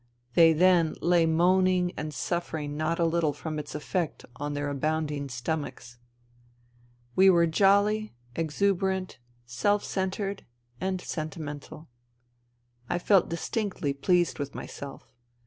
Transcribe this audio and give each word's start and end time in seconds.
They 0.33 0.51
then 0.51 0.95
lay 0.99 1.27
moaning 1.27 1.93
and 1.95 2.11
suffering 2.11 2.75
not 2.75 2.97
a 2.97 3.05
little 3.05 3.33
from 3.33 3.59
its 3.59 3.75
effect 3.75 4.25
on 4.37 4.55
their 4.55 4.67
abounding 4.67 5.29
stomachs. 5.29 5.99
We 7.15 7.29
were 7.29 7.45
jolly, 7.45 8.15
exuberant, 8.35 9.19
self 9.45 9.83
centred 9.83 10.43
and 10.79 10.99
senti 11.01 11.39
mental. 11.39 11.87
I 12.89 12.97
felt 12.97 13.29
distinctly 13.29 13.93
pleased 13.93 14.39
with 14.39 14.55
myself. 14.55 15.07